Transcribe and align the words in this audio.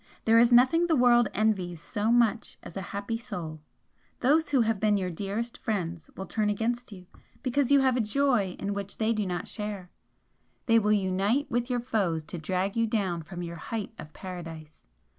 There 0.25 0.39
is 0.39 0.51
nothing 0.51 0.87
the 0.87 0.95
world 0.95 1.27
envies 1.31 1.79
so 1.79 2.11
much 2.11 2.57
as 2.63 2.75
a 2.75 2.81
happy 2.89 3.19
soul! 3.19 3.61
Those 4.21 4.49
who 4.49 4.61
have 4.61 4.79
been 4.79 4.97
your 4.97 5.11
dearest 5.11 5.59
friends 5.59 6.09
will 6.17 6.25
turn 6.25 6.49
against 6.49 6.91
you 6.91 7.05
because 7.43 7.69
you 7.69 7.81
have 7.81 7.95
a 7.95 8.01
joy 8.01 8.55
in 8.57 8.73
which 8.73 8.97
they 8.97 9.13
do 9.13 9.27
not 9.27 9.47
share, 9.47 9.91
they 10.65 10.79
will 10.79 10.91
unite 10.91 11.51
with 11.51 11.69
your 11.69 11.81
foes 11.81 12.23
to 12.23 12.39
drag 12.39 12.75
you 12.75 12.87
down 12.87 13.21
from 13.21 13.43
your 13.43 13.57
height 13.57 13.93
of 13.99 14.11
Paradise. 14.11 14.87